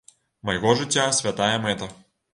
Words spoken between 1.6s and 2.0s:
мэта.